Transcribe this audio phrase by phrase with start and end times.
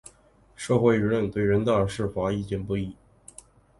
[0.55, 2.95] 社会舆论对人大释法意见不一。